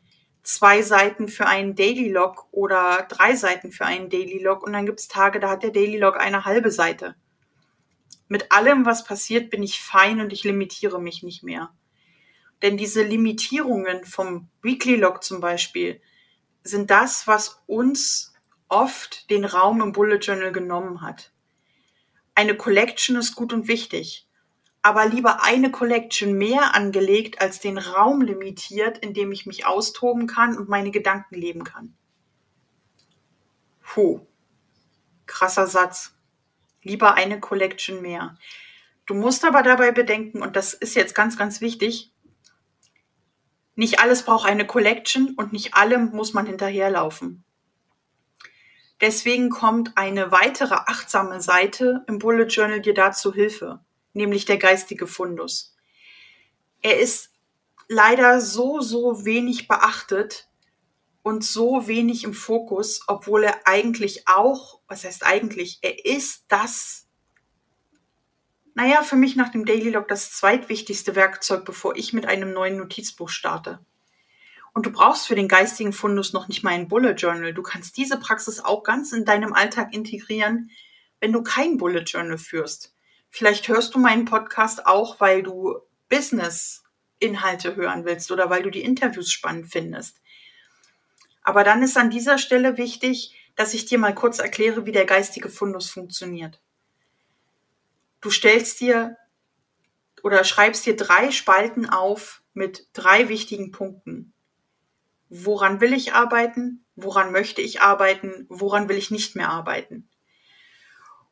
[0.42, 4.62] zwei Seiten für einen Daily Log oder drei Seiten für einen Daily Log.
[4.62, 7.16] Und dann gibt es Tage, da hat der Daily Log eine halbe Seite
[8.28, 11.70] mit allem, was passiert, bin ich fein und ich limitiere mich nicht mehr.
[12.62, 16.00] Denn diese Limitierungen vom Weekly Log zum Beispiel
[16.62, 18.34] sind das, was uns
[18.68, 21.32] oft den Raum im Bullet Journal genommen hat.
[22.34, 24.25] Eine Collection ist gut und wichtig,
[24.86, 30.28] aber lieber eine Collection mehr angelegt als den Raum limitiert, in dem ich mich austoben
[30.28, 31.96] kann und meine Gedanken leben kann.
[33.82, 34.24] Puh,
[35.26, 36.14] krasser Satz
[36.82, 38.36] lieber eine Collection mehr.
[39.06, 42.12] Du musst aber dabei bedenken, und das ist jetzt ganz, ganz wichtig,
[43.74, 47.42] nicht alles braucht eine Collection und nicht allem muss man hinterherlaufen.
[49.00, 53.80] Deswegen kommt eine weitere achtsame Seite im Bullet Journal dir dazu Hilfe,
[54.16, 55.76] nämlich der geistige Fundus.
[56.82, 57.30] Er ist
[57.88, 60.48] leider so, so wenig beachtet
[61.22, 67.08] und so wenig im Fokus, obwohl er eigentlich auch, was heißt eigentlich, er ist das,
[68.74, 72.76] naja, für mich nach dem Daily Log das zweitwichtigste Werkzeug, bevor ich mit einem neuen
[72.76, 73.84] Notizbuch starte.
[74.72, 77.54] Und du brauchst für den geistigen Fundus noch nicht mal ein Bullet Journal.
[77.54, 80.70] Du kannst diese Praxis auch ganz in deinem Alltag integrieren,
[81.18, 82.95] wenn du kein Bullet Journal führst.
[83.36, 86.84] Vielleicht hörst du meinen Podcast auch, weil du Business
[87.18, 90.22] Inhalte hören willst oder weil du die Interviews spannend findest.
[91.42, 95.04] Aber dann ist an dieser Stelle wichtig, dass ich dir mal kurz erkläre, wie der
[95.04, 96.62] geistige Fundus funktioniert.
[98.22, 99.18] Du stellst dir
[100.22, 104.32] oder schreibst dir drei Spalten auf mit drei wichtigen Punkten.
[105.28, 106.86] Woran will ich arbeiten?
[106.94, 108.46] Woran möchte ich arbeiten?
[108.48, 110.08] Woran will ich nicht mehr arbeiten?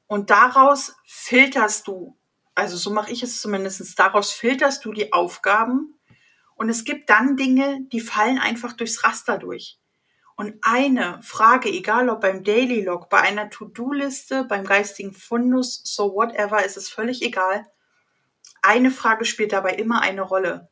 [0.07, 2.17] Und daraus filterst du,
[2.55, 5.99] also so mache ich es zumindest, daraus filterst du die Aufgaben
[6.57, 9.79] und es gibt dann Dinge, die fallen einfach durchs Raster durch.
[10.37, 16.15] Und eine Frage, egal ob beim Daily Log, bei einer To-Do-Liste, beim geistigen Fundus, so
[16.15, 17.67] whatever, ist es völlig egal.
[18.61, 20.69] Eine Frage spielt dabei immer eine Rolle.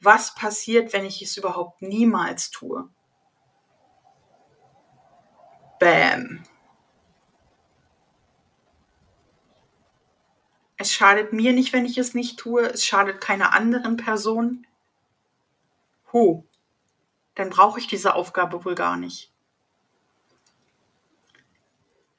[0.00, 2.88] Was passiert, wenn ich es überhaupt niemals tue?
[5.80, 6.44] Bam.
[10.76, 12.62] Es schadet mir nicht, wenn ich es nicht tue.
[12.62, 14.66] Es schadet keiner anderen Person.
[16.12, 16.44] Huh
[17.36, 19.30] dann brauche ich diese Aufgabe wohl gar nicht.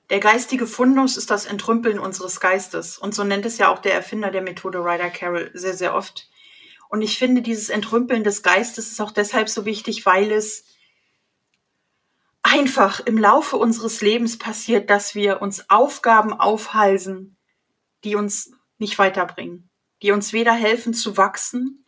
[0.09, 2.97] Der geistige Fundus ist das Entrümpeln unseres Geistes.
[2.97, 6.29] Und so nennt es ja auch der Erfinder der Methode Ryder Carroll sehr, sehr oft.
[6.87, 10.63] Und ich finde, dieses Entrümpeln des Geistes ist auch deshalb so wichtig, weil es
[12.43, 17.35] einfach im Laufe unseres Lebens passiert, dass wir uns Aufgaben aufhalsen,
[18.07, 19.69] die uns nicht weiterbringen,
[20.01, 21.83] die uns weder helfen zu wachsen,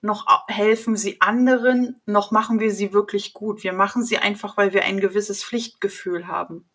[0.00, 3.64] noch helfen sie anderen, noch machen wir sie wirklich gut.
[3.64, 6.70] Wir machen sie einfach, weil wir ein gewisses Pflichtgefühl haben.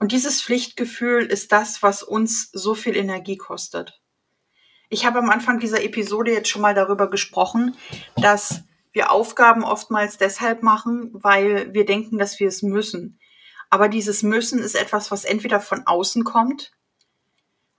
[0.00, 4.00] Und dieses Pflichtgefühl ist das, was uns so viel Energie kostet.
[4.88, 7.76] Ich habe am Anfang dieser Episode jetzt schon mal darüber gesprochen,
[8.16, 13.20] dass wir Aufgaben oftmals deshalb machen, weil wir denken, dass wir es müssen.
[13.72, 16.72] Aber dieses Müssen ist etwas, was entweder von außen kommt,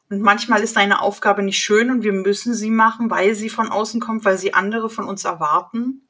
[0.10, 3.69] und manchmal ist eine Aufgabe nicht schön und wir müssen sie machen, weil sie von
[3.69, 6.08] außen kommt, weil sie andere von uns erwarten.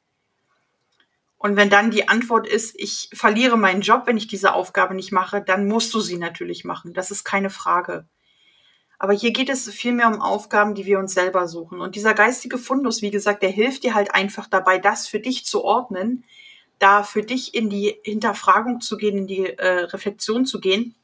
[1.36, 5.12] Und wenn dann die Antwort ist, ich verliere meinen Job, wenn ich diese Aufgabe nicht
[5.12, 6.94] mache, dann musst du sie natürlich machen.
[6.94, 8.06] Das ist keine Frage.
[8.98, 11.80] Aber hier geht es vielmehr um Aufgaben, die wir uns selber suchen.
[11.80, 15.44] Und dieser geistige Fundus, wie gesagt, der hilft dir halt einfach dabei, das für dich
[15.44, 16.24] zu ordnen,
[16.78, 20.94] da für dich in die Hinterfragung zu gehen, in die äh, Reflexion zu gehen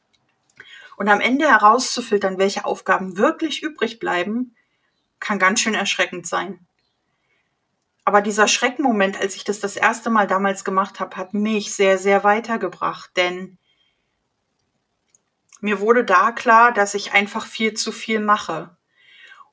[0.97, 4.55] und am Ende herauszufiltern, welche Aufgaben wirklich übrig bleiben,
[5.19, 6.65] kann ganz schön erschreckend sein.
[8.03, 11.97] Aber dieser Schreckmoment, als ich das das erste Mal damals gemacht habe, hat mich sehr,
[11.97, 13.11] sehr weitergebracht.
[13.15, 13.57] Denn
[15.59, 18.75] mir wurde da klar, dass ich einfach viel zu viel mache.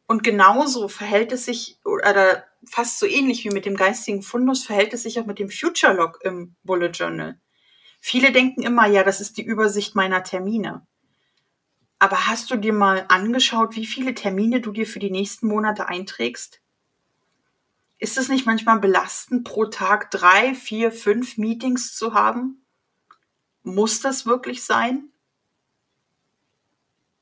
[0.09, 4.95] Und genauso verhält es sich, oder fast so ähnlich wie mit dem geistigen Fundus, verhält
[4.95, 7.39] es sich auch mit dem Future Log im Bullet Journal.
[8.01, 10.87] Viele denken immer, ja, das ist die Übersicht meiner Termine.
[11.99, 15.89] Aber hast du dir mal angeschaut, wie viele Termine du dir für die nächsten Monate
[15.89, 16.63] einträgst?
[17.99, 22.65] Ist es nicht manchmal belastend, pro Tag drei, vier, fünf Meetings zu haben?
[23.63, 25.11] Muss das wirklich sein?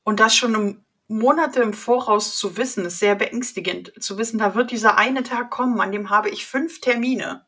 [0.03, 3.93] Und das schon Monate im Voraus zu wissen, ist sehr beängstigend.
[4.01, 7.45] Zu wissen, da wird dieser eine Tag kommen, an dem habe ich fünf Termine.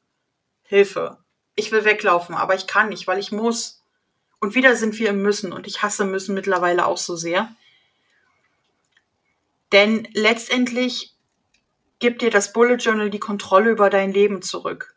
[0.63, 1.17] Hilfe.
[1.55, 3.83] Ich will weglaufen, aber ich kann nicht, weil ich muss.
[4.39, 7.53] Und wieder sind wir im Müssen und ich hasse Müssen mittlerweile auch so sehr.
[9.73, 11.15] Denn letztendlich
[11.99, 14.95] gibt dir das Bullet Journal die Kontrolle über dein Leben zurück.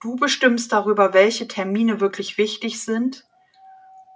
[0.00, 3.24] Du bestimmst darüber, welche Termine wirklich wichtig sind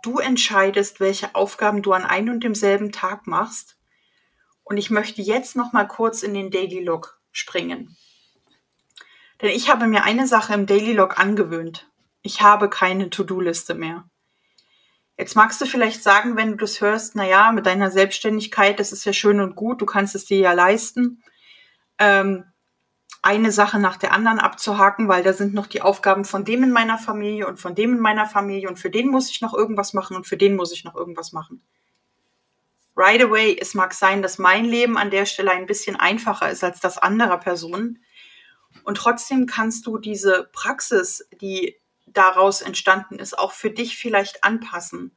[0.02, 3.76] Du entscheidest, welche Aufgaben du an einem und demselben Tag machst.
[4.62, 7.96] Und ich möchte jetzt noch mal kurz in den Daily Log springen.
[9.40, 11.88] Denn ich habe mir eine Sache im Daily Log angewöhnt.
[12.22, 14.04] Ich habe keine To-Do-Liste mehr.
[15.16, 18.92] Jetzt magst du vielleicht sagen, wenn du das hörst, na ja, mit deiner Selbstständigkeit, das
[18.92, 21.22] ist ja schön und gut, du kannst es dir ja leisten.
[21.98, 22.44] Ähm,
[23.22, 26.70] eine Sache nach der anderen abzuhaken, weil da sind noch die Aufgaben von dem in
[26.70, 29.92] meiner Familie und von dem in meiner Familie und für den muss ich noch irgendwas
[29.92, 31.62] machen und für den muss ich noch irgendwas machen.
[32.96, 36.64] Right away, es mag sein, dass mein Leben an der Stelle ein bisschen einfacher ist
[36.64, 38.02] als das anderer Personen.
[38.84, 45.16] Und trotzdem kannst du diese Praxis, die daraus entstanden ist, auch für dich vielleicht anpassen.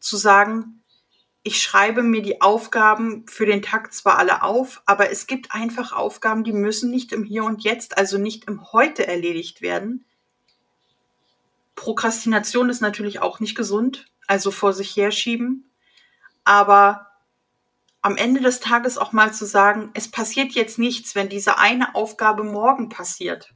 [0.00, 0.83] Zu sagen,
[1.46, 5.92] ich schreibe mir die Aufgaben für den Tag zwar alle auf, aber es gibt einfach
[5.92, 10.06] Aufgaben, die müssen nicht im Hier und Jetzt, also nicht im Heute erledigt werden.
[11.76, 15.70] Prokrastination ist natürlich auch nicht gesund, also vor sich herschieben.
[16.44, 17.08] Aber
[18.00, 21.94] am Ende des Tages auch mal zu sagen, es passiert jetzt nichts, wenn diese eine
[21.94, 23.52] Aufgabe morgen passiert.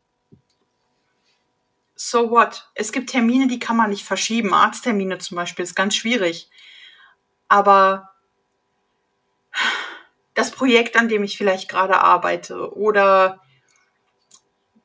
[1.94, 2.68] So what?
[2.74, 4.52] Es gibt Termine, die kann man nicht verschieben.
[4.52, 6.50] Arzttermine zum Beispiel ist ganz schwierig
[7.48, 8.10] aber
[10.34, 13.40] das Projekt, an dem ich vielleicht gerade arbeite oder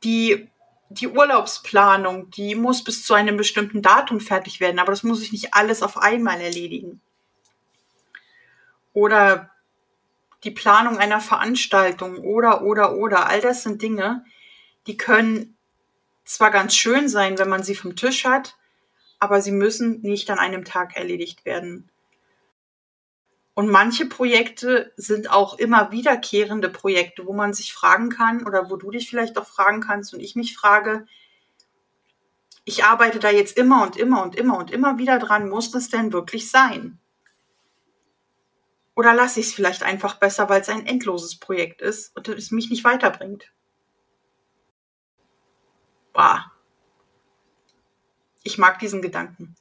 [0.03, 0.49] die,
[0.89, 5.31] die Urlaubsplanung, die muss bis zu einem bestimmten Datum fertig werden, aber das muss ich
[5.31, 7.01] nicht alles auf einmal erledigen.
[8.93, 9.51] Oder
[10.43, 13.27] die Planung einer Veranstaltung oder, oder, oder.
[13.27, 14.25] All das sind Dinge,
[14.87, 15.57] die können
[16.25, 18.57] zwar ganz schön sein, wenn man sie vom Tisch hat,
[19.19, 21.89] aber sie müssen nicht an einem Tag erledigt werden.
[23.55, 28.77] Und manche Projekte sind auch immer wiederkehrende Projekte, wo man sich fragen kann oder wo
[28.77, 31.05] du dich vielleicht auch fragen kannst und ich mich frage,
[32.65, 35.89] ich arbeite da jetzt immer und immer und immer und immer wieder dran, muss das
[35.89, 36.99] denn wirklich sein?
[38.95, 42.51] Oder lasse ich es vielleicht einfach besser, weil es ein endloses Projekt ist und es
[42.51, 43.51] mich nicht weiterbringt?
[46.13, 46.51] Bah.
[48.43, 49.55] Ich mag diesen Gedanken.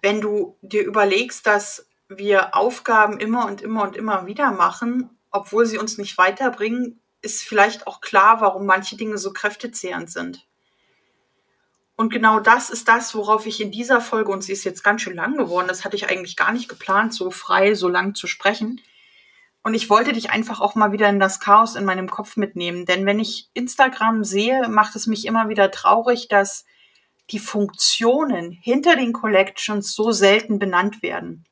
[0.00, 5.64] Wenn du dir überlegst, dass wir Aufgaben immer und immer und immer wieder machen, obwohl
[5.64, 10.46] sie uns nicht weiterbringen, ist vielleicht auch klar, warum manche Dinge so kräftezehrend sind.
[11.96, 15.02] Und genau das ist das, worauf ich in dieser Folge, und sie ist jetzt ganz
[15.02, 18.26] schön lang geworden, das hatte ich eigentlich gar nicht geplant, so frei, so lang zu
[18.26, 18.80] sprechen.
[19.62, 22.86] Und ich wollte dich einfach auch mal wieder in das Chaos in meinem Kopf mitnehmen.
[22.86, 26.64] Denn wenn ich Instagram sehe, macht es mich immer wieder traurig, dass
[27.30, 31.44] die Funktionen hinter den Collections so selten benannt werden.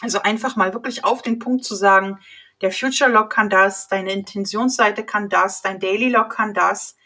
[0.00, 2.18] Also einfach mal wirklich auf den Punkt zu sagen,
[2.60, 6.96] der Future Log kann das, deine Intentionsseite kann das, dein Daily Log kann das.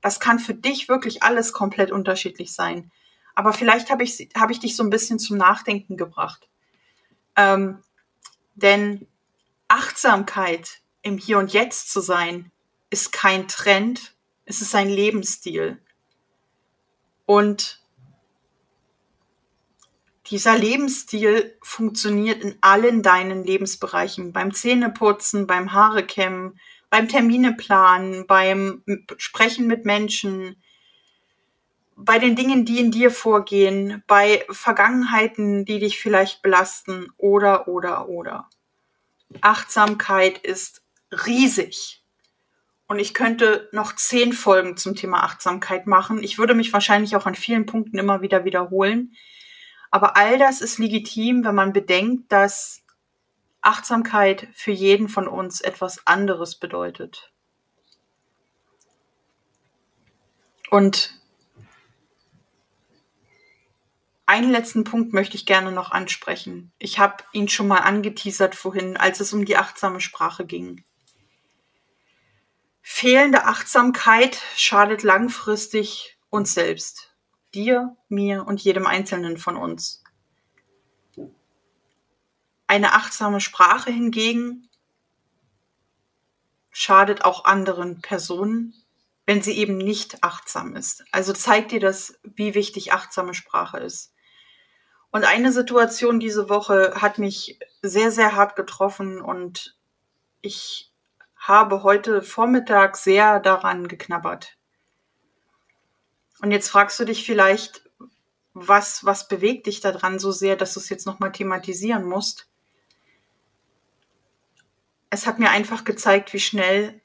[0.00, 2.90] Das kann für dich wirklich alles komplett unterschiedlich sein.
[3.34, 6.48] Aber vielleicht habe ich, hab ich dich so ein bisschen zum Nachdenken gebracht.
[7.36, 7.82] Ähm,
[8.54, 9.06] denn
[9.68, 12.50] Achtsamkeit im Hier und Jetzt zu sein,
[12.90, 14.14] ist kein Trend,
[14.44, 15.80] es ist ein Lebensstil.
[17.24, 17.79] Und
[20.30, 24.32] dieser Lebensstil funktioniert in allen deinen Lebensbereichen.
[24.32, 26.58] Beim Zähneputzen, beim Haarekämmen,
[26.88, 28.82] beim Termineplanen, beim
[29.16, 30.56] Sprechen mit Menschen,
[31.96, 38.08] bei den Dingen, die in dir vorgehen, bei Vergangenheiten, die dich vielleicht belasten oder, oder,
[38.08, 38.48] oder.
[39.40, 40.82] Achtsamkeit ist
[41.26, 42.02] riesig.
[42.86, 46.22] Und ich könnte noch zehn Folgen zum Thema Achtsamkeit machen.
[46.22, 49.14] Ich würde mich wahrscheinlich auch an vielen Punkten immer wieder wiederholen.
[49.90, 52.82] Aber all das ist legitim, wenn man bedenkt, dass
[53.60, 57.32] Achtsamkeit für jeden von uns etwas anderes bedeutet.
[60.70, 61.20] Und
[64.26, 66.70] einen letzten Punkt möchte ich gerne noch ansprechen.
[66.78, 70.84] Ich habe ihn schon mal angeteasert vorhin, als es um die achtsame Sprache ging.
[72.80, 77.09] Fehlende Achtsamkeit schadet langfristig uns selbst.
[77.54, 80.02] Dir, mir und jedem Einzelnen von uns.
[82.66, 84.68] Eine achtsame Sprache hingegen
[86.70, 88.74] schadet auch anderen Personen,
[89.26, 91.04] wenn sie eben nicht achtsam ist.
[91.10, 94.14] Also zeigt dir das, wie wichtig achtsame Sprache ist.
[95.10, 99.76] Und eine Situation diese Woche hat mich sehr, sehr hart getroffen und
[100.40, 100.92] ich
[101.36, 104.56] habe heute Vormittag sehr daran geknabbert.
[106.40, 107.82] Und jetzt fragst du dich vielleicht,
[108.54, 112.50] was, was bewegt dich daran so sehr, dass du es jetzt nochmal thematisieren musst?
[115.10, 117.00] es hat mir einfach gezeigt, wie schnell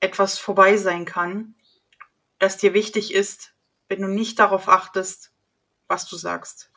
[0.00, 1.54] etwas vorbei sein kann,
[2.38, 3.52] das dir wichtig ist,
[3.88, 5.32] wenn du nicht darauf achtest,
[5.86, 6.70] was du sagst.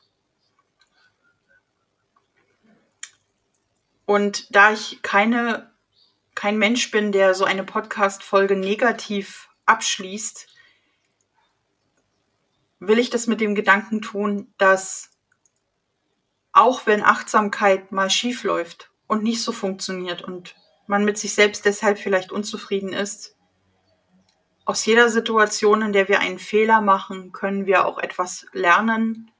[4.06, 5.72] Und da ich keine,
[6.36, 10.48] kein Mensch bin, der so eine Podcast-Folge negativ abschließt,
[12.82, 15.12] will ich das mit dem Gedanken tun, dass
[16.52, 20.56] auch wenn Achtsamkeit mal schief läuft und nicht so funktioniert und
[20.88, 23.38] man mit sich selbst deshalb vielleicht unzufrieden ist.
[24.66, 29.32] Aus jeder Situation, in der wir einen Fehler machen, können wir auch etwas lernen.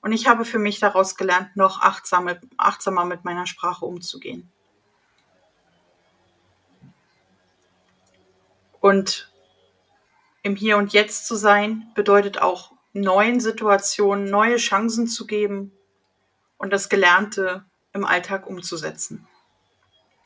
[0.00, 4.50] Und ich habe für mich daraus gelernt, noch achtsame, achtsamer mit meiner Sprache umzugehen.
[8.80, 9.33] Und
[10.44, 15.72] im Hier und Jetzt zu sein, bedeutet auch neuen Situationen neue Chancen zu geben
[16.58, 19.26] und das Gelernte im Alltag umzusetzen.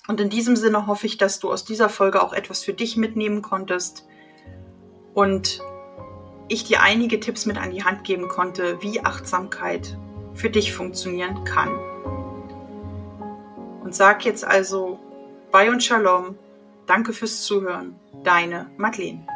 [0.07, 2.97] Und in diesem Sinne hoffe ich, dass du aus dieser Folge auch etwas für dich
[2.97, 4.07] mitnehmen konntest
[5.15, 5.63] und
[6.49, 9.97] ich dir einige Tipps mit an die Hand geben konnte, wie Achtsamkeit
[10.35, 11.71] für dich funktionieren kann.
[13.83, 14.99] Und sag jetzt also
[15.53, 16.37] Bye und Shalom.
[16.87, 17.95] Danke fürs Zuhören.
[18.25, 19.27] Deine Madeleine.